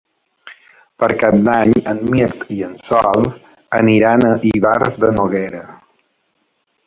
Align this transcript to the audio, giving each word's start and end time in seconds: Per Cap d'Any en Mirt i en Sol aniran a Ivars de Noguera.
Per 1.01 1.09
Cap 1.23 1.35
d'Any 1.47 1.73
en 1.91 1.99
Mirt 2.13 2.41
i 2.55 2.57
en 2.69 2.73
Sol 2.87 3.29
aniran 3.81 4.27
a 4.29 4.33
Ivars 4.53 4.97
de 5.05 5.15
Noguera. 5.19 5.63